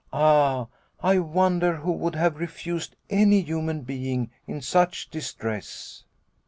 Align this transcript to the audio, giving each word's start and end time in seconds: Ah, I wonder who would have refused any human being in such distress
Ah, 0.11 0.67
I 1.03 1.19
wonder 1.19 1.75
who 1.75 1.91
would 1.91 2.15
have 2.15 2.39
refused 2.39 2.95
any 3.11 3.39
human 3.41 3.81
being 3.81 4.31
in 4.47 4.59
such 4.59 5.11
distress 5.11 6.05